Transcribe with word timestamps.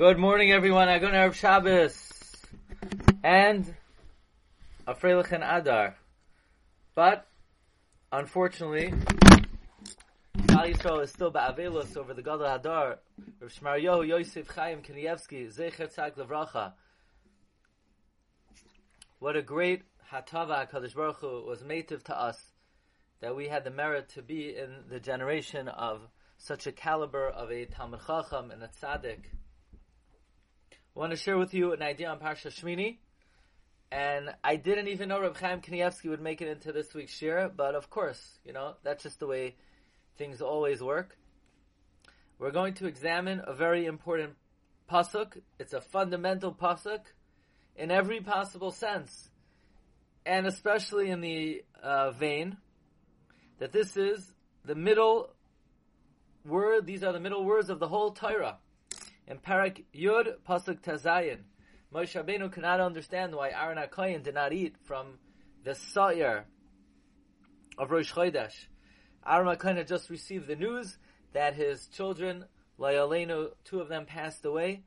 Good 0.00 0.16
morning, 0.16 0.50
everyone. 0.50 0.88
Agun 0.88 1.12
Arab 1.12 1.34
Shabbos 1.34 1.94
and 3.22 3.74
a 4.86 4.94
Freilich 4.94 5.30
and 5.30 5.44
Adar. 5.44 5.94
But 6.94 7.26
unfortunately, 8.10 8.94
Klal 10.38 10.72
Yisrael 10.72 11.04
is 11.04 11.10
still 11.10 11.30
ba'avelus 11.30 11.98
over 11.98 12.14
the 12.14 12.22
Gadol 12.22 12.46
Hador. 12.46 12.96
Rav 13.40 13.52
Shmaryahu 13.52 14.08
Yosef 14.08 14.48
Chaim 14.48 14.80
Kanievsky 14.80 15.54
Zecher 15.54 15.94
Tzak 15.94 16.16
Levracha. 16.16 16.72
What 19.18 19.36
a 19.36 19.42
great 19.42 19.82
hatava 20.10 20.66
Kadosh 20.70 20.94
Baruch 20.94 21.16
Hu 21.16 21.44
was 21.44 21.62
native 21.62 22.02
to 22.04 22.18
us 22.18 22.52
that 23.20 23.36
we 23.36 23.48
had 23.48 23.64
the 23.64 23.70
merit 23.70 24.08
to 24.14 24.22
be 24.22 24.56
in 24.56 24.76
the 24.88 24.98
generation 24.98 25.68
of 25.68 26.08
such 26.38 26.66
a 26.66 26.72
caliber 26.72 27.28
of 27.28 27.50
a 27.50 27.66
Talmud 27.66 28.00
Chacham 28.06 28.50
and 28.50 28.62
a 28.62 28.68
Tzaddik. 28.68 29.26
Want 30.92 31.12
to 31.12 31.16
share 31.16 31.38
with 31.38 31.54
you 31.54 31.72
an 31.72 31.82
idea 31.82 32.08
on 32.10 32.18
Parsha 32.18 32.48
Shmini. 32.48 32.96
And 33.92 34.34
I 34.42 34.56
didn't 34.56 34.88
even 34.88 35.08
know 35.08 35.20
Reb 35.20 35.36
Chaim 35.36 35.60
Kanievsky 35.60 36.10
would 36.10 36.20
make 36.20 36.42
it 36.42 36.48
into 36.48 36.72
this 36.72 36.92
week's 36.94 37.16
shiur, 37.18 37.50
but 37.54 37.76
of 37.76 37.90
course, 37.90 38.20
you 38.44 38.52
know, 38.52 38.74
that's 38.82 39.04
just 39.04 39.20
the 39.20 39.26
way 39.28 39.54
things 40.18 40.40
always 40.40 40.82
work. 40.82 41.16
We're 42.40 42.50
going 42.50 42.74
to 42.74 42.86
examine 42.86 43.40
a 43.46 43.54
very 43.54 43.86
important 43.86 44.34
pasuk. 44.90 45.40
It's 45.60 45.74
a 45.74 45.80
fundamental 45.80 46.52
pasuk 46.52 47.00
in 47.76 47.92
every 47.92 48.20
possible 48.20 48.72
sense, 48.72 49.28
and 50.26 50.44
especially 50.46 51.10
in 51.10 51.20
the 51.20 51.62
uh, 51.80 52.10
vein 52.10 52.56
that 53.60 53.70
this 53.70 53.96
is 53.96 54.32
the 54.64 54.74
middle 54.74 55.30
word. 56.44 56.84
These 56.86 57.04
are 57.04 57.12
the 57.12 57.20
middle 57.20 57.44
words 57.44 57.70
of 57.70 57.78
the 57.78 57.88
whole 57.88 58.10
Torah. 58.10 58.58
In 59.30 59.38
Parak 59.38 59.84
Yud 59.94 60.38
pasuk 60.44 60.80
Tazayin. 60.80 61.38
Moshe 61.94 62.20
Rabbeinu 62.20 62.52
cannot 62.52 62.80
understand 62.80 63.32
why 63.32 63.50
Aaron 63.50 63.78
HaKoyin 63.78 64.24
did 64.24 64.34
not 64.34 64.52
eat 64.52 64.74
from 64.82 65.20
the 65.62 65.76
Sa'ir 65.76 66.46
of 67.78 67.92
Rosh 67.92 68.12
Chodesh. 68.12 68.66
Aaron 69.24 69.56
HaKoyin 69.56 69.76
had 69.76 69.86
just 69.86 70.10
received 70.10 70.48
the 70.48 70.56
news 70.56 70.98
that 71.32 71.54
his 71.54 71.86
children, 71.86 72.44
Layalenu, 72.80 73.52
two 73.64 73.78
of 73.78 73.88
them 73.88 74.04
passed 74.04 74.44
away, 74.44 74.82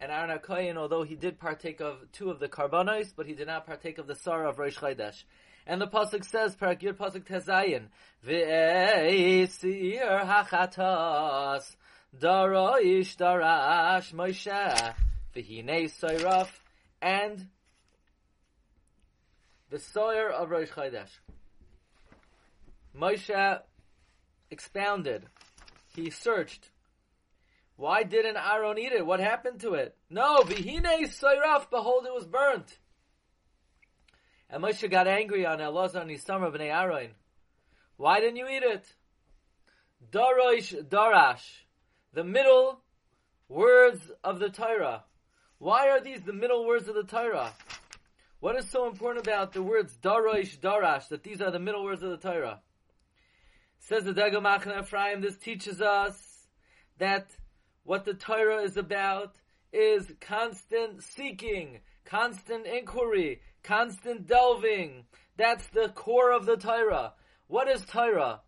and 0.00 0.10
Aaron 0.10 0.36
HaKoyin, 0.40 0.76
although 0.76 1.04
he 1.04 1.14
did 1.14 1.38
partake 1.38 1.80
of 1.80 1.98
two 2.10 2.30
of 2.30 2.40
the 2.40 2.48
korbonos, 2.48 3.12
but 3.16 3.26
he 3.26 3.34
did 3.34 3.46
not 3.46 3.64
partake 3.64 3.98
of 3.98 4.08
the 4.08 4.16
Sa'ir 4.16 4.48
of 4.48 4.58
Rosh 4.58 4.76
Chodesh. 4.76 5.22
And 5.68 5.80
the 5.80 5.86
pasuk 5.86 6.24
says, 6.24 6.56
Parak 6.56 6.80
Yud 6.80 6.94
pasuk 6.94 7.28
Tezayin, 7.28 7.90
Ve'esir 8.26 10.26
hachatas, 10.26 11.76
Daroish 12.18 13.16
darash 13.16 14.12
Moshe, 14.12 14.94
V'hinei 15.34 15.90
Soyraf, 15.90 16.48
and 17.02 17.48
the 19.70 19.78
Sa'ir 19.78 20.30
of 20.30 20.50
Rosh 20.50 20.70
Chodesh. 20.70 21.10
Moshe 22.96 23.60
expounded. 24.50 25.26
He 25.96 26.10
searched. 26.10 26.70
Why 27.76 28.04
didn't 28.04 28.36
Aaron 28.36 28.78
eat 28.78 28.92
it? 28.92 29.04
What 29.04 29.18
happened 29.18 29.60
to 29.60 29.74
it? 29.74 29.96
No, 30.08 30.42
V'hinei 30.42 31.08
Soyraf, 31.08 31.68
behold, 31.70 32.06
it 32.06 32.14
was 32.14 32.26
burnt. 32.26 32.78
And 34.48 34.62
Moshe 34.62 34.88
got 34.88 35.08
angry 35.08 35.44
on 35.44 35.58
Elazar 35.58 36.02
and 36.02 36.10
b'nei 36.10 36.72
Aaron. 36.72 37.10
Why 37.96 38.20
didn't 38.20 38.36
you 38.36 38.46
eat 38.48 38.62
it? 38.62 38.94
Darosh 40.12 40.88
Darash, 40.88 41.42
the 42.14 42.24
middle 42.24 42.80
words 43.48 44.00
of 44.22 44.38
the 44.38 44.48
Torah. 44.48 45.02
Why 45.58 45.88
are 45.88 46.00
these 46.00 46.20
the 46.20 46.32
middle 46.32 46.64
words 46.64 46.88
of 46.88 46.94
the 46.94 47.02
Torah? 47.02 47.52
What 48.38 48.56
is 48.56 48.70
so 48.70 48.86
important 48.86 49.26
about 49.26 49.52
the 49.52 49.62
words 49.62 49.98
Darosh 50.00 50.58
Darash, 50.58 51.08
that 51.08 51.24
these 51.24 51.40
are 51.40 51.50
the 51.50 51.58
middle 51.58 51.82
words 51.82 52.02
of 52.02 52.10
the 52.10 52.16
Torah? 52.16 52.60
Says 53.80 54.04
the 54.04 54.12
Degel 54.12 54.40
Machaneh 54.40 54.82
Ephraim, 54.82 55.22
this 55.22 55.36
teaches 55.36 55.80
us 55.80 56.46
that 56.98 57.30
what 57.82 58.04
the 58.04 58.14
Torah 58.14 58.62
is 58.62 58.76
about 58.76 59.34
is 59.72 60.12
constant 60.20 61.02
seeking, 61.02 61.80
constant 62.04 62.64
inquiry, 62.66 63.40
constant 63.64 64.28
delving. 64.28 65.04
That's 65.36 65.66
the 65.68 65.88
core 65.88 66.30
of 66.30 66.46
the 66.46 66.56
Torah. 66.56 67.14
What 67.48 67.68
is 67.68 67.84
Torah? 67.84 68.42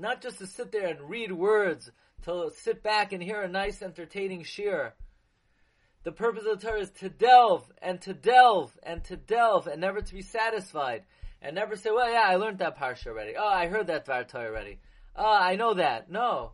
Not 0.00 0.22
just 0.22 0.38
to 0.38 0.46
sit 0.46 0.72
there 0.72 0.86
and 0.86 1.10
read 1.10 1.30
words, 1.30 1.90
to 2.22 2.50
sit 2.56 2.82
back 2.82 3.12
and 3.12 3.22
hear 3.22 3.42
a 3.42 3.48
nice 3.48 3.82
entertaining 3.82 4.44
shiur. 4.44 4.92
The 6.04 6.12
purpose 6.12 6.44
of 6.46 6.58
the 6.58 6.66
Torah 6.66 6.80
is 6.80 6.90
to 7.00 7.10
delve 7.10 7.70
and 7.82 8.00
to 8.02 8.14
delve 8.14 8.72
and 8.82 9.04
to 9.04 9.16
delve 9.16 9.66
and 9.66 9.80
never 9.80 10.00
to 10.00 10.14
be 10.14 10.22
satisfied. 10.22 11.04
And 11.42 11.54
never 11.54 11.76
say, 11.76 11.90
well, 11.90 12.10
yeah, 12.10 12.24
I 12.26 12.36
learned 12.36 12.58
that 12.58 12.78
parsha 12.78 13.08
already. 13.08 13.34
Oh, 13.38 13.46
I 13.46 13.66
heard 13.66 13.88
that 13.88 14.06
Dvar 14.06 14.26
Torah 14.26 14.48
already. 14.48 14.78
Oh, 15.16 15.38
I 15.38 15.56
know 15.56 15.74
that. 15.74 16.10
No. 16.10 16.52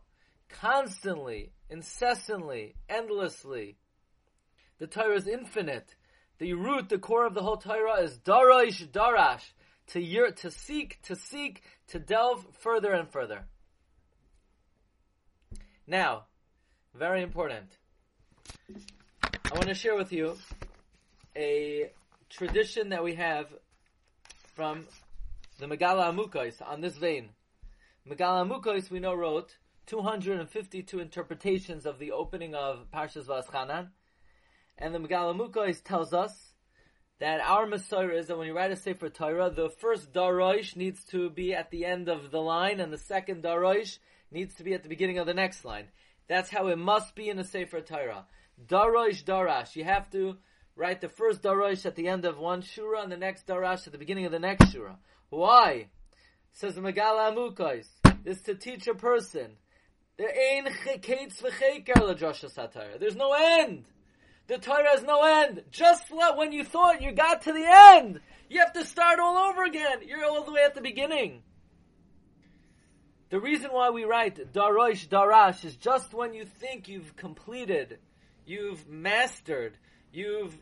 Constantly, 0.49 1.53
incessantly, 1.71 2.75
endlessly. 2.89 3.77
The 4.79 4.87
Torah 4.87 5.17
is 5.17 5.27
infinite. 5.27 5.95
The 6.39 6.53
root, 6.55 6.89
the 6.89 6.99
core 6.99 7.27
of 7.27 7.35
the 7.35 7.43
whole 7.43 7.57
Torah 7.57 8.03
is 8.03 8.19
Darosh 8.19 8.87
Darash. 8.89 9.43
To, 9.89 10.01
year, 10.01 10.31
to 10.31 10.51
seek, 10.51 11.01
to 11.03 11.15
seek, 11.15 11.63
to 11.89 11.99
delve 11.99 12.47
further 12.59 12.93
and 12.93 13.09
further. 13.09 13.45
Now, 15.87 16.25
very 16.95 17.23
important. 17.23 17.77
I 18.71 19.55
want 19.55 19.69
to 19.69 19.75
share 19.75 19.95
with 19.95 20.13
you 20.13 20.37
a 21.37 21.91
tradition 22.29 22.89
that 22.89 23.05
we 23.05 23.15
have 23.15 23.47
from 24.55 24.87
the 25.59 25.67
Megala 25.67 26.13
Amukos 26.13 26.61
on 26.67 26.81
this 26.81 26.97
vein. 26.97 27.29
Megala 28.09 28.47
Amukos, 28.47 28.91
we 28.91 28.99
know, 28.99 29.15
wrote 29.15 29.57
252 29.87 30.99
interpretations 30.99 31.87
of 31.87 31.99
the 31.99 32.11
opening 32.11 32.55
of 32.55 32.91
Parshas 32.93 33.27
Va'aschanan, 33.27 33.89
and 34.79 34.95
the 34.95 34.99
Megala 34.99 35.37
Amukos 35.37 35.83
tells 35.83 36.13
us 36.13 36.46
that 37.19 37.41
our 37.41 37.67
mesorah 37.67 38.19
is 38.19 38.27
that 38.27 38.37
when 38.37 38.47
you 38.47 38.55
write 38.55 38.73
a 38.73 38.77
Sefer 38.77 39.09
Torah, 39.09 39.51
the 39.51 39.71
first 39.71 40.13
Darosh 40.13 40.77
needs 40.77 41.03
to 41.07 41.31
be 41.31 41.55
at 41.55 41.71
the 41.71 41.85
end 41.85 42.09
of 42.09 42.31
the 42.31 42.41
line, 42.41 42.81
and 42.81 42.93
the 42.93 42.99
second 42.99 43.43
Darosh 43.43 43.99
needs 44.31 44.55
to 44.57 44.65
be 44.65 44.75
at 44.75 44.83
the 44.83 44.89
beginning 44.89 45.19
of 45.19 45.27
the 45.27 45.35
next 45.35 45.65
line. 45.65 45.89
That's 46.29 46.51
how 46.51 46.67
it 46.69 46.77
must 46.77 47.15
be 47.15 47.29
in 47.29 47.39
a 47.39 47.45
Sefer 47.45 47.81
Torah. 47.81 48.27
Darosh 48.67 49.25
Darash. 49.25 49.77
You 49.77 49.85
have 49.85 50.11
to 50.11 50.37
write 50.75 51.01
the 51.01 51.09
first 51.09 51.43
Darosh 51.43 51.87
at 51.87 51.95
the 51.95 52.09
end 52.09 52.25
of 52.25 52.39
one 52.39 52.63
Shura 52.63 53.03
and 53.03 53.11
the 53.11 53.17
next 53.17 53.47
Darash 53.47 53.87
at 53.87 53.93
the 53.93 53.99
beginning 53.99 54.27
of 54.27 54.33
the 54.33 54.39
next 54.39 54.75
Shura. 54.75 54.97
Why? 55.31 55.89
Says 56.53 56.75
Megala 56.77 57.33
Amukos. 57.33 57.87
This 58.25 58.39
is 58.39 58.43
to 58.45 58.55
teach 58.55 58.87
a 58.89 58.95
person. 58.95 59.53
There 60.19 60.31
ain't 60.31 60.69
There's 62.99 63.17
no 63.17 63.33
end. 63.33 63.85
The 64.47 64.59
Torah 64.59 64.91
has 64.91 65.03
no 65.03 65.23
end. 65.25 65.65
Just 65.71 66.05
when 66.11 66.53
you 66.53 66.63
thought 66.65 67.03
you 67.03 67.13
got 67.13 67.43
to 67.43 67.53
the 67.53 67.67
end, 67.67 68.21
you 68.49 68.61
have 68.61 68.73
to 68.75 68.85
start 68.85 69.19
all 69.19 69.37
over 69.37 69.65
again. 69.65 69.99
You're 70.07 70.25
all 70.25 70.45
the 70.45 70.53
way 70.53 70.63
at 70.65 70.75
the 70.75 70.81
beginning. 70.81 71.43
The 73.31 73.41
reason 73.41 73.73
why 73.73 73.91
we 73.91 74.05
write 74.05 74.53
Darosh 74.53 75.09
Darash 75.09 75.65
is 75.65 75.75
just 75.75 76.15
when 76.15 76.33
you 76.33 76.45
think 76.45 76.87
you've 76.89 77.17
completed, 77.17 77.99
you've 78.47 78.89
mastered, 78.89 79.77
you've 80.13 80.57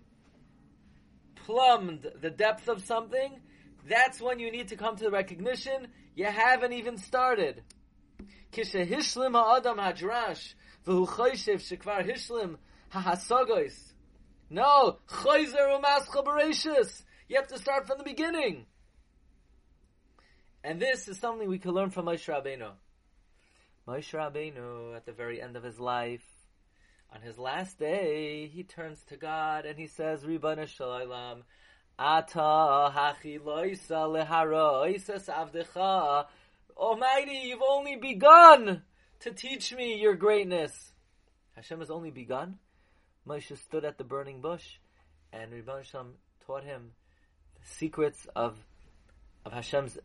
plumbed 1.44 2.06
the 2.22 2.30
depth 2.30 2.68
of 2.68 2.82
something, 2.84 3.38
that's 3.86 4.18
when 4.18 4.38
you 4.38 4.50
need 4.50 4.68
to 4.68 4.76
come 4.76 4.96
to 4.96 5.04
the 5.04 5.10
recognition 5.10 5.88
you 6.14 6.24
haven't 6.24 6.72
even 6.72 6.96
started. 6.96 7.62
Hishlim 8.50 9.36
No, 14.50 14.98
choyzer 15.08 15.80
u'mas 15.80 17.02
You 17.28 17.36
have 17.36 17.48
to 17.48 17.58
start 17.58 17.88
from 17.88 17.98
the 17.98 18.04
beginning. 18.04 18.66
And 20.62 20.80
this 20.80 21.08
is 21.08 21.18
something 21.18 21.48
we 21.48 21.58
can 21.58 21.72
learn 21.72 21.90
from 21.90 22.06
Moshe 22.06 22.28
Rabbeinu. 22.32 22.70
Moshe 23.88 24.14
Rabbeinu, 24.14 24.96
at 24.96 25.06
the 25.06 25.12
very 25.12 25.42
end 25.42 25.56
of 25.56 25.64
his 25.64 25.80
life, 25.80 26.24
on 27.12 27.20
his 27.20 27.36
last 27.36 27.80
day, 27.80 28.46
he 28.46 28.62
turns 28.62 29.02
to 29.08 29.16
God 29.16 29.66
and 29.66 29.76
he 29.76 29.88
says, 29.88 30.22
Ribbono 30.22 30.68
Shel 30.68 30.88
Olam, 30.88 31.42
Ata 31.98 32.92
hachi 32.94 33.40
loisa 33.40 34.06
leharoisas 34.08 35.26
avdecha. 35.28 36.26
Almighty, 36.76 37.42
you've 37.44 37.60
only 37.68 37.96
begun 37.96 38.82
to 39.20 39.32
teach 39.32 39.74
me 39.74 40.00
your 40.00 40.14
greatness. 40.14 40.92
Hashem 41.56 41.80
has 41.80 41.90
only 41.90 42.10
begun. 42.10 42.58
Moshe 43.26 43.56
stood 43.56 43.84
at 43.84 43.98
the 43.98 44.04
burning 44.04 44.40
bush, 44.40 44.78
and 45.32 45.52
Ribbono 45.52 45.82
Shel 45.82 46.02
Olam 46.02 46.10
taught 46.46 46.64
him 46.64 46.92
the 47.60 47.66
secrets 47.66 48.26
of 48.36 48.58
of 49.44 49.52
Hashem's 49.52 49.98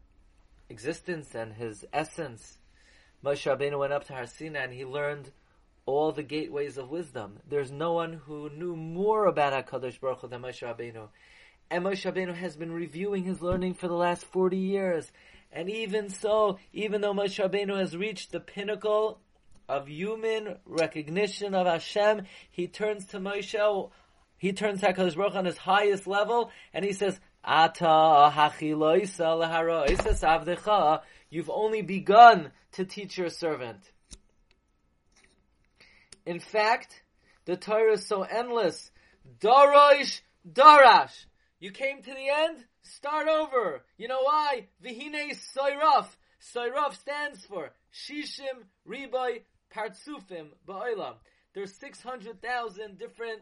existence 0.70 1.34
and 1.36 1.54
his 1.54 1.86
essence. 1.92 2.58
Moshe 3.24 3.46
Rabbeinu 3.50 3.80
went 3.80 3.94
up 3.94 4.06
to 4.08 4.14
Har 4.14 4.26
Sinai 4.26 4.64
and 4.64 4.74
he 4.74 4.86
learned 4.86 5.32
all 5.86 6.12
the 6.12 6.24
gateways 6.24 6.78
of 6.78 6.90
wisdom. 6.90 7.40
There's 7.48 7.72
no 7.72 7.94
one 7.94 8.14
who 8.14 8.50
knew 8.50 8.76
more 8.76 9.26
about 9.26 9.54
HaKadosh 9.54 10.00
Baruch 10.00 10.20
Hu 10.20 10.28
than 10.28 10.42
Moshe 10.42 10.62
Rabbeinu. 10.62 11.10
And 11.72 11.84
Moshe 11.84 12.10
Rabbeinu 12.10 12.36
has 12.36 12.56
been 12.56 12.72
reviewing 12.72 13.24
his 13.24 13.42
learning 13.42 13.74
for 13.74 13.88
the 13.88 13.96
last 13.96 14.26
40 14.26 14.58
years. 14.58 15.12
And 15.52 15.70
even 15.70 16.10
so, 16.10 16.60
even 16.74 17.02
though 17.02 17.14
Moshe 17.14 17.44
Rabbeinu 17.44 17.78
has 17.78 17.98
reached 17.98 18.32
the 18.32 18.40
pinnacle 18.40 19.20
of 19.70 19.88
human 19.88 20.58
recognition 20.66 21.54
of 21.54 21.68
Hashem, 21.68 22.24
he 22.50 22.68
turns 22.68 23.06
to 23.08 23.20
Moshe, 23.20 23.90
he 24.38 24.52
turns 24.52 24.82
HaKadosh 24.82 25.16
Baruch 25.16 25.36
on 25.36 25.46
his 25.46 25.58
highest 25.58 26.08
level, 26.08 26.52
and 26.74 26.84
he 26.84 26.92
says, 26.92 27.20
Ata 27.44 28.32
hachiloisa 28.34 29.38
leharoisa 29.40 30.20
savdecha, 30.20 31.02
you've 31.30 31.52
only 31.52 31.84
begun 31.84 32.52
to 32.74 32.84
teach 32.84 33.18
your 33.18 33.30
servant. 33.30 33.80
In 36.26 36.40
fact, 36.40 37.04
the 37.46 37.56
Torah 37.56 37.94
is 37.94 38.06
so 38.06 38.24
endless. 38.24 38.92
Dorosh, 39.40 40.22
Darash. 40.52 41.26
You 41.60 41.72
came 41.72 42.02
to 42.02 42.12
the 42.12 42.30
end, 42.30 42.58
start 42.82 43.28
over. 43.28 43.84
You 43.98 44.08
know 44.08 44.22
why? 44.22 44.68
Vihine 44.84 45.38
Soiraf. 45.56 46.08
Soiraf 46.56 46.96
stands 46.96 47.46
for 47.46 47.72
Shishim 47.94 48.64
Riboy 48.88 49.42
Partsufim 49.74 50.48
Ba'olam. 50.68 51.16
There's 51.54 51.74
600,000 51.76 52.98
different 52.98 53.42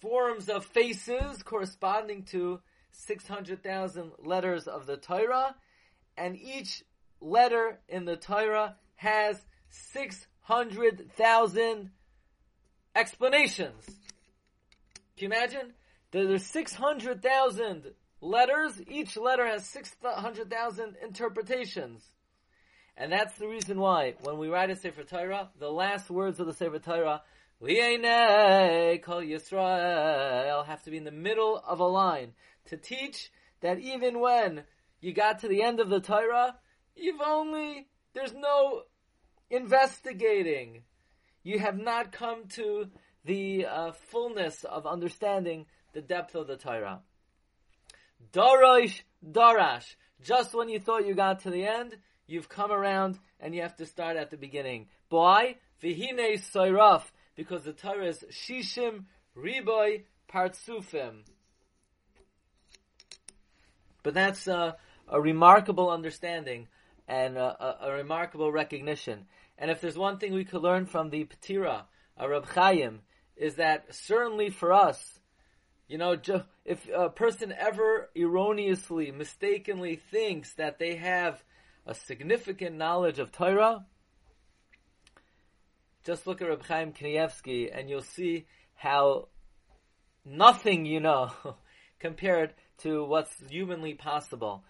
forms 0.00 0.48
of 0.48 0.64
faces 0.64 1.42
corresponding 1.42 2.22
to 2.24 2.60
600,000 2.92 4.12
letters 4.18 4.66
of 4.66 4.86
the 4.86 4.96
Torah, 4.96 5.54
and 6.16 6.36
each 6.36 6.82
letter 7.20 7.78
in 7.88 8.04
the 8.04 8.16
Torah 8.16 8.76
has 8.96 9.44
600,000 9.70 11.90
explanations. 12.94 13.84
Can 15.16 15.16
you 15.16 15.26
imagine? 15.26 15.72
There's 16.10 16.46
600,000 16.46 17.92
letters. 18.20 18.80
Each 18.88 19.16
letter 19.16 19.46
has 19.46 19.64
600,000 19.66 20.96
interpretations. 21.02 22.02
And 23.00 23.12
that's 23.12 23.36
the 23.36 23.46
reason 23.46 23.78
why, 23.78 24.14
when 24.22 24.38
we 24.38 24.48
write 24.48 24.70
a 24.70 24.76
Sefer 24.76 25.04
Torah, 25.04 25.50
the 25.60 25.70
last 25.70 26.10
words 26.10 26.40
of 26.40 26.48
the 26.48 26.52
Sefer 26.52 26.80
Torah, 26.80 27.22
Li'enei 27.62 29.00
kol 29.00 29.22
Yisrael, 29.22 30.66
have 30.66 30.82
to 30.82 30.90
be 30.90 30.96
in 30.96 31.04
the 31.04 31.12
middle 31.12 31.62
of 31.64 31.78
a 31.78 31.86
line 31.86 32.32
to 32.66 32.76
teach 32.76 33.30
that 33.60 33.78
even 33.78 34.18
when 34.18 34.64
you 35.00 35.12
got 35.12 35.38
to 35.38 35.48
the 35.48 35.62
end 35.62 35.78
of 35.78 35.88
the 35.88 36.00
Torah, 36.00 36.56
you've 36.96 37.20
only, 37.20 37.86
there's 38.14 38.34
no 38.34 38.82
investigating. 39.48 40.82
You 41.44 41.60
have 41.60 41.78
not 41.78 42.10
come 42.10 42.48
to 42.54 42.88
the 43.24 43.66
uh, 43.66 43.92
fullness 43.92 44.64
of 44.64 44.88
understanding 44.88 45.66
the 45.92 46.00
depth 46.00 46.34
of 46.34 46.48
the 46.48 46.56
Torah. 46.56 47.02
Dorosh, 48.32 49.02
Darash. 49.24 49.94
Just 50.20 50.52
when 50.52 50.68
you 50.68 50.80
thought 50.80 51.06
you 51.06 51.14
got 51.14 51.42
to 51.42 51.50
the 51.50 51.64
end, 51.64 51.96
you've 52.28 52.48
come 52.48 52.70
around 52.70 53.18
and 53.40 53.54
you 53.54 53.62
have 53.62 53.76
to 53.78 53.86
start 53.86 54.16
at 54.16 54.30
the 54.30 54.36
beginning. 54.36 54.86
Why? 55.08 55.56
Vihine 55.82 56.40
Soiraf. 56.52 57.02
Because 57.34 57.64
the 57.64 57.72
Torah 57.72 58.06
is 58.06 58.24
Shishim, 58.30 59.04
Riboy, 59.36 60.02
Partsufim. 60.32 61.22
But 64.02 64.14
that's 64.14 64.46
uh, 64.46 64.72
a 65.08 65.20
remarkable 65.20 65.90
understanding 65.90 66.68
and 67.06 67.36
a, 67.36 67.40
a, 67.40 67.88
a, 67.88 67.92
remarkable 67.92 68.52
recognition. 68.52 69.26
And 69.56 69.70
if 69.70 69.80
there's 69.80 69.96
one 69.96 70.18
thing 70.18 70.34
we 70.34 70.44
could 70.44 70.62
learn 70.62 70.86
from 70.86 71.10
the 71.10 71.24
Petira, 71.24 71.84
a 72.16 72.28
Rab 72.28 72.46
Chaim, 72.46 73.00
is 73.36 73.56
that 73.56 73.94
certainly 73.94 74.50
for 74.50 74.72
us, 74.72 75.18
you 75.88 75.96
know, 75.96 76.16
if 76.64 76.86
a 76.94 77.08
person 77.08 77.52
ever 77.56 78.10
erroneously, 78.14 79.10
mistakenly 79.10 79.96
thinks 80.10 80.52
that 80.54 80.78
they 80.78 80.96
have 80.96 81.42
a 81.86 81.94
significant 81.94 82.76
knowledge 82.76 83.18
of 83.18 83.32
Torah, 83.32 83.86
just 86.04 86.26
look 86.26 86.40
at 86.40 86.48
Reb 86.48 86.64
Chaim 86.64 86.92
Kanievsky 86.92 87.70
and 87.72 87.88
you'll 87.90 88.02
see 88.02 88.46
how 88.74 89.28
nothing 90.24 90.86
you 90.86 91.00
know 91.00 91.32
compared 91.98 92.54
to 92.78 93.04
what's 93.04 93.34
humanly 93.48 93.94
possible. 93.94 94.64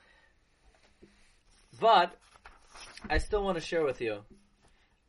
But 1.81 2.17
I 3.09 3.19
still 3.19 3.45
want 3.45 3.57
to 3.57 3.65
share 3.65 3.85
with 3.85 4.01
you 4.01 4.21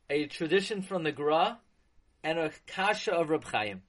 a 0.08 0.26
tradition 0.26 0.82
from 0.82 1.02
the 1.02 1.12
Gra 1.12 1.58
and 2.22 2.38
a 2.38 2.50
kasha 2.66 3.12
of 3.12 3.30
Reb 3.30 3.44
Chaim. 3.44 3.82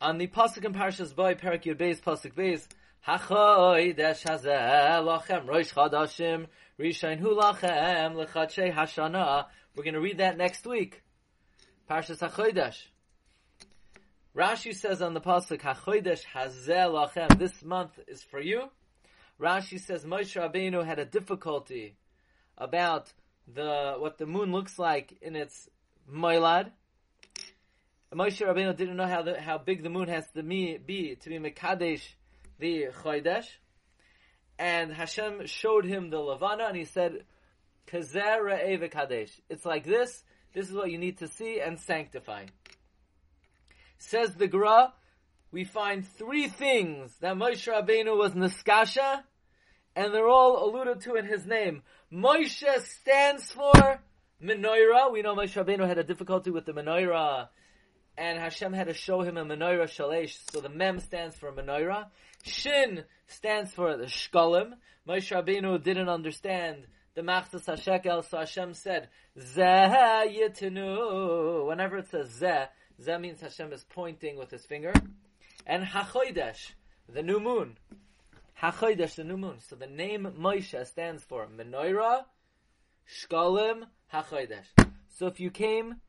On 0.00 0.18
the 0.18 0.26
pasuk 0.26 0.64
in 0.64 0.72
Parshas 0.72 1.14
Boy, 1.14 1.34
Perak 1.34 1.64
Yud 1.64 1.76
Beis, 1.76 2.00
pasuk 2.00 2.34
Beis, 2.34 2.66
Hachoy 3.06 3.96
desh 3.96 4.24
hazeh 4.24 5.02
lachem 5.02 5.46
roish 5.46 5.72
chadashim 5.72 6.46
rishain 6.78 7.18
hu 7.18 7.34
lachem 7.34 8.14
lechatshei 8.14 8.74
hashana. 8.74 9.46
We're 9.74 9.84
going 9.84 9.94
to 9.94 10.00
read 10.00 10.18
that 10.18 10.36
next 10.36 10.66
week. 10.66 11.02
Parshas 11.88 12.18
Hachodesh. 12.18 12.76
Rashi 14.36 14.74
says 14.74 15.00
on 15.00 15.14
the 15.14 15.20
pasuk 15.20 15.60
Hachodesh 15.60 16.24
hazeh 16.34 16.68
lachem. 16.68 17.38
This 17.38 17.62
month 17.62 17.98
is 18.06 18.22
for 18.22 18.40
you. 18.40 18.64
Rashi 19.40 19.80
says 19.80 20.04
Moshe 20.04 20.38
Rabbeinu 20.38 20.84
had 20.84 20.98
a 20.98 21.06
difficulty 21.06 21.96
about 22.58 23.10
the 23.52 23.94
what 23.98 24.18
the 24.18 24.26
moon 24.26 24.52
looks 24.52 24.78
like 24.78 25.16
in 25.22 25.36
its 25.36 25.70
moilad. 26.12 26.70
Moshe 28.14 28.46
Rabbeinu 28.46 28.76
didn't 28.76 28.96
know 28.96 29.06
how 29.06 29.22
the, 29.22 29.40
how 29.40 29.56
big 29.56 29.82
the 29.82 29.88
moon 29.88 30.08
has 30.08 30.28
to 30.32 30.42
be 30.42 31.16
to 31.18 31.28
be 31.30 31.38
mekadesh 31.38 32.02
the 32.60 32.88
Chodesh, 33.02 33.46
and 34.58 34.92
Hashem 34.92 35.46
showed 35.46 35.84
him 35.84 36.10
the 36.10 36.18
Levana, 36.18 36.66
and 36.68 36.76
he 36.76 36.84
said. 36.84 37.24
It's 37.92 38.14
like 39.64 39.84
this, 39.84 40.22
this 40.52 40.68
is 40.68 40.72
what 40.72 40.92
you 40.92 40.98
need 40.98 41.18
to 41.18 41.26
see 41.26 41.60
and 41.60 41.80
sanctify. 41.80 42.44
Says 43.98 44.34
the 44.34 44.46
Gra, 44.46 44.92
we 45.50 45.64
find 45.64 46.06
three 46.06 46.46
things 46.46 47.16
that 47.20 47.34
Moshe 47.34 47.66
Rabbeinu 47.66 48.16
was 48.16 48.32
Niskasha, 48.32 49.24
and 49.96 50.14
they're 50.14 50.28
all 50.28 50.64
alluded 50.64 51.00
to 51.00 51.16
in 51.16 51.26
his 51.26 51.44
name. 51.46 51.82
Moshe 52.12 52.80
stands 52.82 53.50
for 53.50 54.00
Menorah. 54.40 55.12
We 55.12 55.22
know 55.22 55.34
Moshe 55.34 55.60
Rabbeinu 55.60 55.86
had 55.86 55.98
a 55.98 56.04
difficulty 56.04 56.50
with 56.50 56.66
the 56.66 56.72
Menorah 56.72 57.48
and 58.20 58.38
Hashem 58.38 58.74
had 58.74 58.88
to 58.88 58.92
show 58.92 59.22
him 59.22 59.38
a 59.38 59.44
menorah 59.46 59.84
shalesh. 59.84 60.38
So 60.52 60.60
the 60.60 60.68
mem 60.68 61.00
stands 61.00 61.36
for 61.36 61.50
menorah. 61.52 62.08
Shin 62.42 63.04
stands 63.26 63.72
for 63.72 63.96
the 63.96 64.04
shkolim. 64.04 64.74
Moshe 65.08 65.34
Rabbeinu 65.34 65.82
didn't 65.82 66.10
understand 66.10 66.86
the 67.14 67.22
machzas 67.22 67.64
hashekel, 67.64 68.28
so 68.28 68.36
Hashem 68.36 68.74
said 68.74 69.08
zeh 69.38 70.36
yitinu. 70.36 71.66
Whenever 71.66 71.96
it 71.96 72.10
says 72.10 72.28
zeh, 72.38 72.68
zeh 73.02 73.18
means 73.18 73.40
Hashem 73.40 73.72
is 73.72 73.86
pointing 73.88 74.36
with 74.36 74.50
his 74.50 74.66
finger. 74.66 74.92
And 75.66 75.82
hachoidesh, 75.82 76.72
the 77.08 77.22
new 77.22 77.40
moon. 77.40 77.78
Hachoidesh, 78.62 79.14
the 79.14 79.24
new 79.24 79.38
moon. 79.38 79.60
So 79.66 79.76
the 79.76 79.86
name 79.86 80.28
Moshe 80.38 80.86
stands 80.86 81.24
for 81.24 81.46
menorah, 81.46 82.24
shkolim, 83.10 83.84
hachoidesh. 84.12 84.66
So 85.08 85.26
if 85.26 85.40
you 85.40 85.50
came 85.50 86.02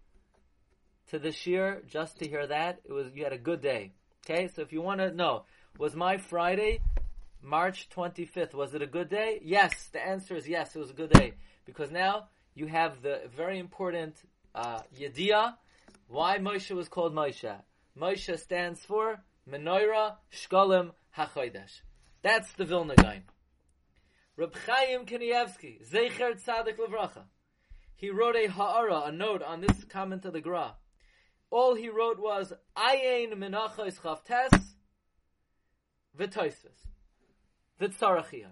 to 1.12 1.20
the 1.20 1.30
shiur 1.30 1.86
just 1.88 2.20
to 2.20 2.28
hear 2.28 2.48
that, 2.48 2.80
it 2.86 2.92
was 2.92 3.08
you 3.14 3.26
had 3.26 3.34
a 3.34 3.38
good 3.38 3.62
day. 3.62 3.92
Okay, 4.24 4.48
so 4.48 4.62
if 4.62 4.72
you 4.72 4.82
want 4.82 5.02
to 5.02 5.12
know, 5.12 5.44
was 5.78 5.94
my 5.94 6.18
Friday, 6.18 6.80
March 7.42 7.90
25th, 7.94 8.54
was 8.54 8.74
it 8.74 8.82
a 8.82 8.88
good 8.88 9.10
day? 9.10 9.42
Yes, 9.44 9.90
the 9.92 10.02
answer 10.02 10.36
is 10.36 10.48
yes, 10.48 10.74
it 10.74 10.80
was 10.80 10.90
a 10.90 10.94
good 10.94 11.10
day. 11.10 11.34
Because 11.66 11.92
now 11.92 12.30
you 12.56 12.68
have 12.68 13.02
the 13.02 13.24
very 13.36 13.60
important 13.60 14.16
uh, 14.56 14.80
Yediyah, 14.98 15.56
why 16.08 16.38
Moshe 16.38 16.72
was 16.72 16.88
called 16.88 17.14
Moshe. 17.14 17.60
Moshe 18.00 18.40
stands 18.40 18.80
for 18.80 19.20
Menorah 19.50 20.16
Shkolim 20.32 20.92
HaChodesh. 21.18 21.82
That's 22.22 22.54
the 22.54 22.64
Vilna 22.64 22.96
Gaon. 22.96 23.24
Reb 24.38 24.56
Chaim 24.66 25.06
Kanievsky, 25.06 25.86
Zecher 25.92 26.42
Tzadik 26.42 26.78
Levracha. 26.78 27.24
He 27.96 28.10
wrote 28.10 28.38
a 28.38 28.48
ha'ara, 28.48 29.02
a 29.08 29.12
note 29.12 29.44
on 29.44 29.60
this 29.60 29.84
comment 29.90 30.24
of 30.24 30.34
the 30.34 30.42
Gra 30.42 30.76
all 31.52 31.76
he 31.76 31.90
wrote 31.90 32.20
was 32.20 32.54
Ayin 32.78 33.34
Menachos 33.34 34.00
Chavtes 34.00 34.64
V'Toisvis 36.18 36.88
V'Tzarachia. 37.80 38.48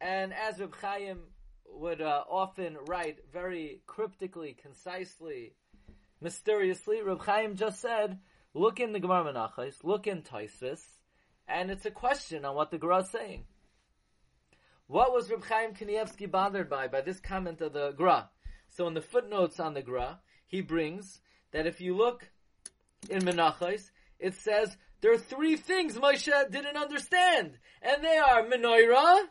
And 0.00 0.34
as 0.34 0.58
Reb 0.58 0.74
Chaim 0.74 1.20
would 1.66 2.02
uh, 2.02 2.24
often 2.28 2.76
write 2.86 3.18
very 3.32 3.82
cryptically, 3.86 4.56
concisely, 4.60 5.54
mysteriously, 6.20 7.00
Reb 7.00 7.22
Chaim 7.22 7.56
just 7.56 7.80
said, 7.80 8.18
look 8.52 8.80
in 8.80 8.92
the 8.92 9.00
Gemara 9.00 9.32
Menachos, 9.32 9.84
look 9.84 10.08
in 10.08 10.22
Toisvis, 10.22 10.82
and 11.46 11.70
it's 11.70 11.86
a 11.86 11.90
question 11.90 12.44
on 12.44 12.56
what 12.56 12.72
the 12.72 12.78
Gemara 12.78 12.98
is 12.98 13.10
saying. 13.10 13.44
What 14.88 15.12
was 15.12 15.30
Reb 15.30 15.44
Chaim 15.44 15.74
Kanievsky 15.74 16.28
bothered 16.28 16.68
by, 16.68 16.88
by 16.88 17.00
this 17.00 17.20
comment 17.20 17.60
of 17.60 17.72
the 17.72 17.92
Gra? 17.92 18.28
So 18.68 18.88
in 18.88 18.94
the 18.94 19.00
footnotes 19.00 19.60
on 19.60 19.74
the 19.74 19.82
Gra, 19.82 20.18
he 20.46 20.60
brings 20.60 21.20
that 21.52 21.66
if 21.66 21.80
you 21.80 21.96
look 21.96 22.28
in 23.08 23.20
Menachos, 23.22 23.90
it 24.18 24.34
says 24.34 24.76
there 25.00 25.12
are 25.12 25.18
three 25.18 25.56
things 25.56 25.96
Moshe 25.96 26.50
didn't 26.50 26.76
understand, 26.76 27.58
and 27.80 28.04
they 28.04 28.16
are 28.16 28.42
Menorah, 28.44 29.28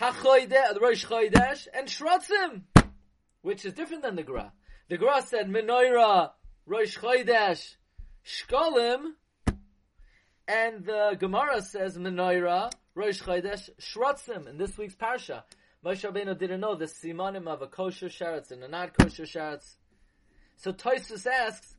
Hachoyde, 0.00 0.80
Rosh 0.80 1.04
Chodesh, 1.04 1.66
and 1.74 1.88
Shrotzim, 1.88 2.62
which 3.42 3.64
is 3.64 3.74
different 3.74 4.02
than 4.02 4.16
the 4.16 4.22
Gra. 4.22 4.52
The 4.88 4.96
Gra 4.96 5.22
said 5.22 5.48
Menorah, 5.48 6.30
Rosh 6.66 6.96
Chodesh, 6.96 7.74
Shkolim, 8.24 9.12
and 10.46 10.84
the 10.84 11.16
Gemara 11.18 11.62
says 11.62 11.98
Menorah, 11.98 12.70
Rosh 12.94 13.20
Chodesh, 13.20 13.70
Shrotzim, 13.80 14.48
in 14.48 14.56
this 14.56 14.78
week's 14.78 14.94
Parsha. 14.94 15.42
Moshe 15.84 16.10
Rabbeinu 16.10 16.36
didn't 16.38 16.60
know 16.60 16.74
the 16.74 16.86
simanim 16.86 17.46
of 17.46 17.62
a 17.62 17.68
kosher 17.68 18.08
sheretz 18.08 18.50
and 18.50 18.64
a 18.64 18.68
not 18.68 18.96
kosher 18.98 19.22
sheretz. 19.22 19.76
So 20.58 20.72
Toysus 20.72 21.24
asks, 21.24 21.76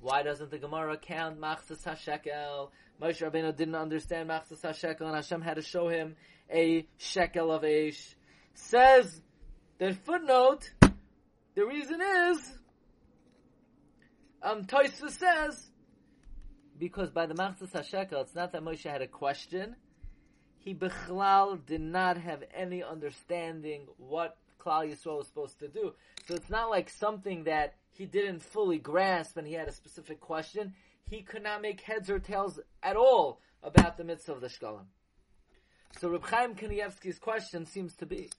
why 0.00 0.24
doesn't 0.24 0.50
the 0.50 0.58
Gemara 0.58 0.96
count 0.98 1.40
Machzas 1.40 1.84
HaShekel? 1.84 2.70
Moshe 3.00 3.22
Rabbeinu 3.22 3.56
didn't 3.56 3.76
understand 3.76 4.28
Machzas 4.28 4.60
HaShekel 4.60 5.02
and 5.02 5.14
Hashem 5.14 5.40
had 5.40 5.54
to 5.54 5.62
show 5.62 5.88
him 5.88 6.16
a 6.52 6.84
shekel 6.96 7.52
of 7.52 7.62
Aish. 7.62 8.14
Says 8.54 9.20
the 9.78 9.94
footnote, 10.04 10.68
the 11.54 11.64
reason 11.64 12.00
is, 12.00 12.58
um, 14.42 14.64
Toysva 14.64 15.10
says, 15.10 15.70
because 16.76 17.10
by 17.10 17.26
the 17.26 17.34
Machzas 17.34 17.70
HaShekel, 17.70 18.22
it's 18.22 18.34
not 18.34 18.50
that 18.50 18.62
Moshe 18.62 18.90
had 18.90 19.00
a 19.00 19.06
question, 19.06 19.76
he 20.58 20.74
Bechlal 20.74 21.64
did 21.64 21.80
not 21.80 22.16
have 22.16 22.42
any 22.52 22.82
understanding 22.82 23.86
what 23.96 24.36
Klal 24.58 24.90
Yisrael 24.90 25.18
was 25.18 25.28
supposed 25.28 25.60
to 25.60 25.68
do. 25.68 25.94
So 26.26 26.34
it's 26.34 26.50
not 26.50 26.68
like 26.68 26.90
something 26.90 27.44
that 27.44 27.74
he 27.98 28.06
didn't 28.06 28.42
fully 28.42 28.78
grasp 28.78 29.36
and 29.36 29.46
he 29.46 29.54
had 29.54 29.66
a 29.66 29.72
specific 29.72 30.20
question. 30.20 30.72
He 31.10 31.22
could 31.22 31.42
not 31.42 31.60
make 31.60 31.80
heads 31.80 32.08
or 32.08 32.20
tails 32.20 32.60
at 32.80 32.94
all 32.94 33.40
about 33.60 33.96
the 33.96 34.04
mitzvah 34.04 34.34
of 34.34 34.40
the 34.40 34.46
shkalim. 34.46 34.84
So 35.98 36.08
Reb 36.08 36.24
Chaim 36.24 36.54
Kanievsky's 36.54 37.18
question 37.18 37.66
seems 37.66 37.96
to 37.96 38.06
be 38.06 38.30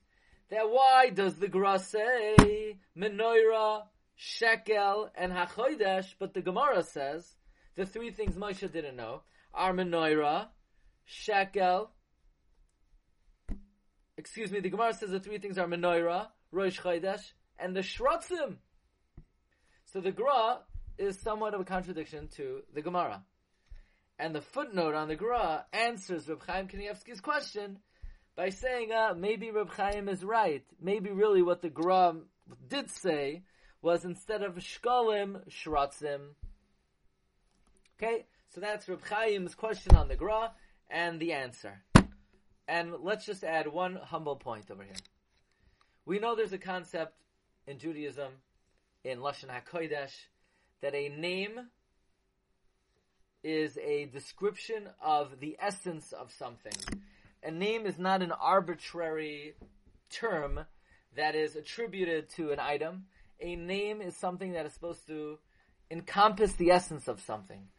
that 0.50 0.70
why 0.70 1.10
does 1.14 1.36
the 1.36 1.50
Gra 1.50 1.78
say 1.78 2.78
menorah, 2.98 3.84
shekel, 4.16 5.10
and 5.14 5.34
hachodesh, 5.34 6.14
but 6.18 6.34
the 6.34 6.42
Gemara 6.42 6.82
says 6.82 7.36
the 7.76 7.86
three 7.86 8.12
things 8.12 8.36
Moshe 8.36 8.72
didn't 8.72 8.96
know 8.96 9.24
are 9.54 9.74
menorah, 9.74 10.48
shekel. 11.04 11.92
Excuse 14.18 14.54
me, 14.54 14.62
the 14.62 14.70
Gemara 14.70 14.94
says 14.94 15.10
the 15.10 15.20
three 15.20 15.38
things 15.38 15.58
are 15.58 15.68
menorah, 15.68 16.28
rosh 16.54 16.80
chodesh, 16.80 17.34
and 17.58 17.76
the 17.76 17.82
shrotzim. 17.82 18.56
So 19.92 20.02
the 20.02 20.12
Gra 20.12 20.60
is 21.00 21.20
somewhat 21.20 21.56
of 21.56 21.62
a 21.62 21.66
contradiction 21.66 22.28
to 22.36 22.62
the 22.76 22.82
Gemara. 22.82 23.24
And 24.20 24.36
the 24.36 24.42
footnote 24.42 24.94
on 24.94 25.08
the 25.08 25.16
Gra 25.16 25.66
answers 25.74 26.30
Reb 26.30 26.44
Chaim 26.46 26.68
Kanievsky's 26.68 27.22
question 27.22 27.80
by 28.36 28.50
saying, 28.50 28.92
uh, 28.92 29.16
maybe 29.18 29.50
Reb 29.50 29.72
Chaim 29.72 30.08
is 30.08 30.24
right. 30.24 30.64
Maybe 30.80 31.10
really 31.10 31.42
what 31.42 31.64
the 31.64 31.72
Gra 31.72 32.18
did 32.68 32.92
say 32.92 33.44
was 33.82 34.06
instead 34.06 34.44
of 34.44 34.56
shkolim, 34.56 35.50
shratzim. 35.50 36.34
Okay, 37.98 38.26
so 38.54 38.62
that's 38.62 38.88
Reb 38.88 39.02
Chaim's 39.10 39.56
question 39.56 39.96
on 39.96 40.08
the 40.08 40.16
Gra 40.16 40.52
and 40.92 41.20
the 41.20 41.34
answer. 41.34 41.82
And 42.68 42.94
let's 43.02 43.26
just 43.26 43.44
add 43.44 43.66
one 43.66 43.96
humble 43.96 44.36
point 44.36 44.70
over 44.70 44.84
here. 44.84 44.94
We 46.06 46.20
know 46.20 46.36
there's 46.36 46.54
a 46.54 46.60
concept 46.60 47.16
in 47.66 47.80
Judaism 47.80 48.34
in 49.04 49.20
Lashon 49.20 49.48
HaKodesh 49.48 50.14
that 50.82 50.94
a 50.94 51.10
name 51.10 51.60
is 53.44 53.78
a 53.78 54.06
description 54.06 54.90
of 55.02 55.40
the 55.40 55.56
essence 55.60 56.12
of 56.12 56.32
something. 56.32 56.74
A 57.44 57.52
name 57.52 57.86
is 57.86 57.98
not 57.98 58.22
an 58.22 58.34
arbitrary 58.34 59.56
term 60.10 60.60
that 61.16 61.36
is 61.36 61.56
attributed 61.56 62.30
to 62.32 62.52
an 62.52 62.60
item. 62.60 63.06
A 63.40 63.56
name 63.56 64.02
is 64.02 64.16
something 64.18 64.54
that 64.54 64.66
is 64.66 64.74
supposed 64.74 65.08
to 65.08 65.40
encompass 65.90 66.54
the 66.54 66.72
essence 66.72 67.08
of 67.08 67.22
something. 67.22 67.70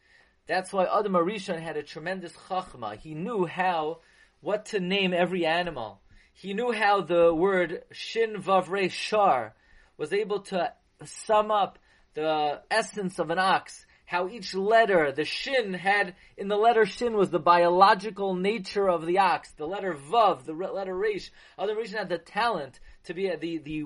That's 0.47 0.73
why 0.73 0.85
Adam 0.85 1.13
Arishon 1.13 1.61
had 1.61 1.77
a 1.77 1.83
tremendous 1.83 2.33
chachma. 2.33 2.97
He 2.97 3.13
knew 3.13 3.45
how, 3.45 3.99
what 4.41 4.65
to 4.67 4.79
name 4.79 5.13
every 5.13 5.45
animal. 5.45 6.01
He 6.33 6.55
knew 6.55 6.71
how 6.71 7.01
the 7.01 7.33
word 7.33 7.83
shin 7.91 8.41
vavre 8.41 8.89
shar 8.89 9.53
was 9.97 10.11
able 10.11 10.39
to 10.39 10.73
sum 11.05 11.51
up 11.51 11.79
the 12.13 12.61
essence 12.69 13.19
of 13.19 13.29
an 13.29 13.39
ox, 13.39 13.85
how 14.05 14.27
each 14.27 14.53
letter, 14.53 15.11
the 15.11 15.23
shin 15.23 15.73
had, 15.73 16.15
in 16.35 16.49
the 16.49 16.57
letter 16.57 16.85
shin 16.85 17.15
was 17.15 17.29
the 17.29 17.39
biological 17.39 18.35
nature 18.35 18.89
of 18.89 19.05
the 19.05 19.19
ox, 19.19 19.51
the 19.53 19.65
letter 19.65 19.93
vav, 19.93 20.43
the 20.43 20.51
letter 20.53 20.95
resh, 20.95 21.31
other 21.57 21.77
reason 21.77 21.97
had 21.97 22.09
the 22.09 22.17
talent 22.17 22.79
to 23.05 23.13
be 23.13 23.33
the, 23.39 23.57
the 23.59 23.85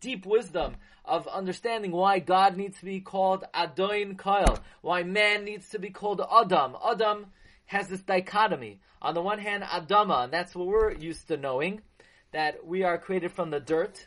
deep 0.00 0.24
wisdom 0.26 0.76
of 1.04 1.26
understanding 1.26 1.90
why 1.90 2.18
God 2.18 2.56
needs 2.56 2.78
to 2.78 2.84
be 2.84 3.00
called 3.00 3.44
Adoin 3.52 4.16
Kyle, 4.16 4.58
why 4.80 5.02
man 5.02 5.44
needs 5.44 5.68
to 5.70 5.78
be 5.78 5.90
called 5.90 6.20
Adam. 6.20 6.76
Adam 6.88 7.26
has 7.66 7.88
this 7.88 8.02
dichotomy. 8.02 8.80
On 9.02 9.14
the 9.14 9.22
one 9.22 9.38
hand, 9.38 9.64
Adama, 9.64 10.24
and 10.24 10.32
that's 10.32 10.54
what 10.54 10.66
we're 10.66 10.92
used 10.92 11.28
to 11.28 11.36
knowing, 11.36 11.80
that 12.32 12.64
we 12.66 12.84
are 12.84 12.96
created 12.96 13.32
from 13.32 13.50
the 13.50 13.60
dirt, 13.60 14.06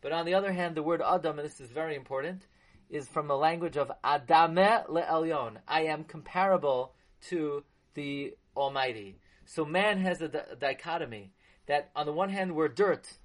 but 0.00 0.12
on 0.12 0.26
the 0.26 0.34
other 0.34 0.52
hand, 0.52 0.74
the 0.74 0.82
word 0.82 1.02
Adam, 1.02 1.38
and 1.38 1.48
this 1.48 1.60
is 1.60 1.70
very 1.70 1.96
important, 1.96 2.46
is 2.90 3.08
from 3.08 3.28
the 3.28 3.36
language 3.36 3.76
of 3.76 3.90
Adame 4.04 4.86
le'elyon. 4.88 5.56
I 5.66 5.82
am 5.82 6.04
comparable 6.04 6.94
to 7.28 7.64
the 7.94 8.34
Almighty. 8.56 9.18
So 9.44 9.64
man 9.64 10.00
has 10.00 10.22
a, 10.22 10.28
di- 10.28 10.44
a 10.52 10.56
dichotomy 10.56 11.32
that 11.66 11.90
on 11.94 12.06
the 12.06 12.12
one 12.12 12.30
hand 12.30 12.54
we're 12.54 12.68
dirt. 12.68 13.18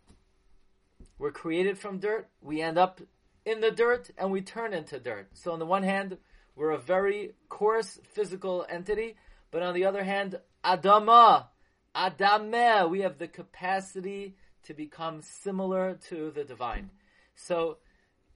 We're 1.18 1.32
created 1.32 1.78
from 1.78 2.00
dirt. 2.00 2.28
We 2.42 2.62
end 2.62 2.78
up 2.78 3.02
in 3.46 3.62
the 3.62 3.72
dirt 3.72 4.10
and 4.18 4.32
we 4.32 4.42
turn 4.42 4.74
into 4.74 5.00
dirt. 5.00 5.30
So 5.34 5.52
on 5.52 5.60
the 5.60 5.66
one 5.66 5.84
hand, 5.84 6.18
we're 6.56 6.72
a 6.72 6.78
very 6.78 7.32
coarse 7.50 8.00
physical 8.04 8.66
entity, 8.70 9.16
but 9.52 9.64
on 9.64 9.74
the 9.74 9.86
other 9.86 10.04
hand, 10.04 10.40
Adama, 10.64 11.48
Adame, 11.96 12.90
we 12.90 13.02
have 13.02 13.18
the 13.18 13.28
capacity 13.28 14.36
to 14.64 14.74
become 14.74 15.22
similar 15.22 16.00
to 16.10 16.32
the 16.32 16.44
divine. 16.44 16.90
So, 17.36 17.78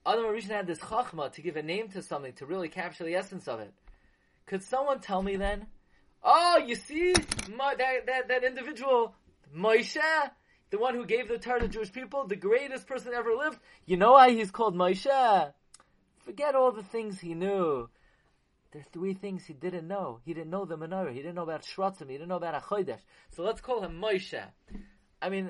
Adam 0.06 0.26
Rishon 0.26 0.50
had 0.50 0.68
this 0.68 0.80
chachma 0.80 1.32
to 1.34 1.42
give 1.42 1.58
a 1.58 1.64
name 1.64 1.90
to 1.90 2.02
something 2.02 2.34
to 2.34 2.46
really 2.46 2.70
capture 2.70 3.04
the 3.04 3.16
essence 3.16 3.48
of 3.48 3.60
it. 3.60 3.74
Could 4.46 4.64
someone 4.64 5.00
tell 5.00 5.22
me 5.22 5.36
then? 5.36 5.68
Oh, 6.24 6.58
you 6.66 6.76
see 6.76 7.14
my, 7.56 7.76
that, 7.76 8.06
that 8.06 8.28
that 8.30 8.44
individual 8.44 9.14
Moshe, 9.56 10.32
the 10.70 10.78
one 10.78 10.96
who 10.96 11.06
gave 11.06 11.28
the 11.28 11.38
Torah 11.38 11.60
to 11.60 11.68
Jewish 11.68 11.92
people, 11.92 12.26
the 12.28 12.36
greatest 12.36 12.88
person 12.88 13.14
ever 13.14 13.36
lived. 13.36 13.60
You 13.86 13.98
know 13.98 14.14
why 14.14 14.32
he's 14.32 14.52
called 14.52 14.76
Moshe? 14.76 15.54
Forget 16.26 16.56
all 16.56 16.72
the 16.72 16.84
things 16.84 17.20
he 17.20 17.34
knew. 17.34 17.90
There 18.72 18.82
are 18.82 18.92
three 18.92 19.14
things 19.14 19.46
he 19.46 19.54
didn't 19.54 19.88
know. 19.88 20.20
He 20.26 20.34
didn't 20.34 20.50
know 20.50 20.66
the 20.66 20.78
menorah. 20.78 21.14
He 21.14 21.20
didn't 21.20 21.36
know 21.36 21.44
about 21.44 21.64
Shrotzim. 21.64 22.10
He 22.10 22.14
didn't 22.14 22.28
know 22.28 22.36
about 22.36 22.62
Achodesh. 22.62 23.00
So 23.32 23.44
let's 23.44 23.62
call 23.62 23.82
him 23.82 24.02
Moshe. 24.02 24.44
I 25.22 25.30
mean, 25.30 25.50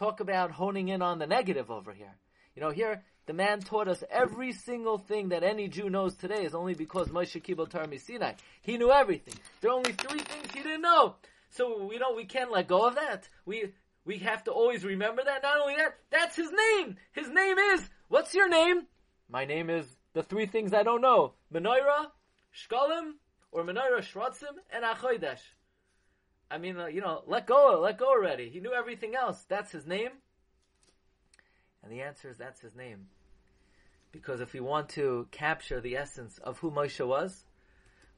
talk 0.00 0.20
about 0.20 0.50
honing 0.50 0.88
in 0.88 1.02
on 1.02 1.18
the 1.18 1.26
negative 1.26 1.70
over 1.70 1.92
here. 1.92 2.16
You 2.56 2.62
know, 2.62 2.70
here 2.70 3.02
the 3.26 3.34
man 3.34 3.60
taught 3.60 3.86
us 3.86 4.02
every 4.10 4.52
single 4.52 4.96
thing 4.96 5.28
that 5.28 5.42
any 5.42 5.68
Jew 5.68 5.90
knows 5.90 6.16
today 6.16 6.42
is 6.42 6.54
only 6.54 6.72
because 6.72 7.08
Moshe 7.08 7.42
Kibbel 7.42 7.68
Torah 7.68 7.98
Sinai. 7.98 8.32
He 8.62 8.78
knew 8.78 8.90
everything. 8.90 9.34
There 9.60 9.70
are 9.70 9.74
only 9.74 9.92
three 9.92 10.20
things 10.20 10.46
he 10.54 10.62
didn't 10.62 10.80
know. 10.80 11.16
So 11.50 11.86
we 11.86 11.98
don't, 11.98 12.16
we 12.16 12.24
can't 12.24 12.50
let 12.50 12.66
go 12.66 12.86
of 12.86 12.94
that. 12.94 13.28
We 13.44 13.74
we 14.06 14.18
have 14.18 14.42
to 14.44 14.52
always 14.52 14.84
remember 14.84 15.22
that. 15.22 15.42
Not 15.42 15.60
only 15.60 15.76
that, 15.76 15.98
that's 16.10 16.34
his 16.34 16.50
name. 16.50 16.96
His 17.12 17.28
name 17.28 17.58
is 17.58 17.88
what's 18.08 18.34
your 18.34 18.48
name? 18.48 18.86
My 19.28 19.44
name 19.44 19.68
is 19.68 19.84
the 20.14 20.22
three 20.22 20.46
things 20.46 20.72
I 20.72 20.82
don't 20.82 21.02
know: 21.02 21.34
Menorah, 21.52 22.06
Shkolim, 22.56 23.12
or 23.52 23.64
Menorah 23.64 24.00
Shrotzim, 24.00 24.56
and 24.70 24.82
Achoidesh. 24.82 25.42
I 26.50 26.58
mean, 26.58 26.76
uh, 26.76 26.86
you 26.86 27.00
know, 27.00 27.22
let 27.26 27.46
go, 27.46 27.80
let 27.82 27.98
go 27.98 28.08
already. 28.08 28.50
He 28.50 28.60
knew 28.60 28.72
everything 28.72 29.14
else. 29.14 29.44
That's 29.48 29.70
his 29.70 29.86
name. 29.86 30.10
And 31.82 31.92
the 31.92 32.02
answer 32.02 32.28
is 32.28 32.36
that's 32.36 32.60
his 32.60 32.74
name. 32.74 33.06
Because 34.12 34.40
if 34.40 34.52
we 34.52 34.60
want 34.60 34.88
to 34.90 35.28
capture 35.30 35.80
the 35.80 35.96
essence 35.96 36.38
of 36.38 36.58
who 36.58 36.70
Moshe 36.70 37.06
was, 37.06 37.44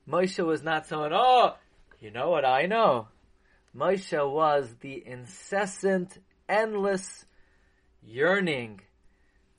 Moshe 0.08 0.44
was 0.44 0.62
not 0.62 0.86
someone, 0.86 1.12
oh, 1.12 1.56
you 2.00 2.10
know 2.10 2.30
what 2.30 2.44
I 2.44 2.66
know. 2.66 3.08
Moshe 3.76 4.32
was 4.32 4.74
the 4.80 5.02
incessant, 5.06 6.18
endless 6.48 7.24
yearning 8.02 8.80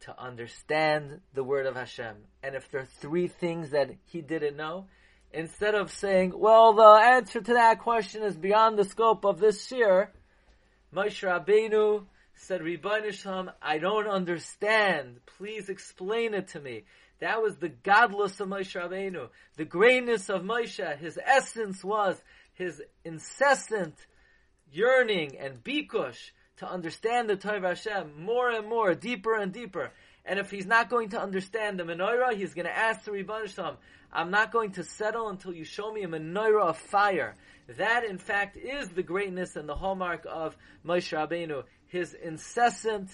to 0.02 0.20
understand 0.22 1.22
the 1.34 1.44
word 1.44 1.66
of 1.66 1.76
Hashem. 1.76 2.16
And 2.42 2.56
if 2.56 2.70
there 2.70 2.82
are 2.82 2.86
three 2.86 3.28
things 3.28 3.70
that 3.70 3.92
he 4.06 4.22
didn't 4.22 4.58
know, 4.58 4.88
instead 5.34 5.76
of 5.76 5.92
saying, 5.92 6.34
well, 6.36 6.74
the 6.74 6.84
answer 6.84 7.42
to 7.42 7.54
that 7.54 7.80
question 7.80 8.24
is 8.24 8.36
beyond 8.36 8.78
the 8.78 8.86
scope 8.86 9.26
of 9.26 9.40
this 9.40 9.72
year, 9.72 10.12
Moshe 10.94 11.28
Rabbeinu 11.28 12.06
said, 12.36 12.62
Rebbeinu 12.62 13.54
I 13.62 13.78
don't 13.80 14.08
understand. 14.08 15.20
Please 15.38 15.70
explain 15.70 16.34
it 16.34 16.50
to 16.50 16.60
me. 16.60 16.84
That 17.20 17.42
was 17.42 17.56
the 17.56 17.70
gadlus 17.70 18.40
of 18.40 18.50
Moshe 18.50 18.80
Rabbeinu. 18.80 19.30
The 19.56 19.66
greatness 19.66 20.30
of 20.30 20.44
Moshe, 20.44 20.98
his 20.98 21.18
essence 21.24 21.84
was 21.84 22.22
his 22.54 22.82
incessant 23.04 23.96
yearning 24.72 25.38
and 25.38 25.64
bikush 25.64 26.32
to 26.58 26.70
understand 26.70 27.30
the 27.30 27.36
Torah 27.36 27.58
of 27.58 27.64
Hashem 27.64 28.24
more 28.24 28.50
and 28.50 28.68
more, 28.68 28.94
deeper 28.94 29.36
and 29.36 29.52
deeper. 29.52 29.92
And 30.26 30.40
if 30.40 30.50
he's 30.50 30.66
not 30.66 30.90
going 30.90 31.10
to 31.10 31.22
understand 31.22 31.80
the 31.80 31.84
menorah, 31.84 32.34
he's 32.34 32.54
going 32.54 32.66
to 32.66 32.78
ask 32.78 33.04
the 33.04 33.12
Rebbeinu 33.12 33.78
I'm 34.12 34.32
not 34.32 34.52
going 34.52 34.72
to 34.74 34.84
settle 34.84 35.30
until 35.30 35.54
you 35.54 35.66
show 35.66 35.92
me 35.92 36.04
a 36.04 36.08
menorah 36.08 36.70
of 36.70 36.78
fire. 36.78 37.36
That, 37.78 38.06
in 38.06 38.18
fact, 38.18 38.58
is 38.58 38.90
the 38.90 39.04
greatness 39.04 39.56
and 39.56 39.68
the 39.68 39.76
hallmark 39.76 40.26
of 40.30 40.56
Moshe 40.86 41.12
Rabbeinu, 41.18 41.64
his 41.88 42.14
incessant 42.14 43.10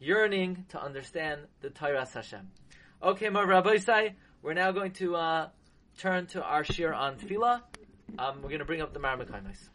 yearning 0.00 0.66
to 0.70 0.80
understand 0.80 1.42
the 1.60 1.70
Torah 1.70 2.06
Hashem. 2.12 2.48
Okay, 3.02 3.28
my 3.28 3.42
Rabbi 3.42 3.78
we're 4.42 4.54
now 4.54 4.70
going 4.70 4.92
to 4.92 5.16
uh, 5.16 5.48
turn 5.98 6.26
to 6.26 6.42
our 6.42 6.62
shiur 6.62 6.96
on 6.96 7.16
tefillah. 7.16 7.62
Um, 8.18 8.36
we're 8.36 8.48
going 8.48 8.60
to 8.60 8.64
bring 8.64 8.82
up 8.82 8.92
the 8.92 9.00
Marmakaimis. 9.00 9.68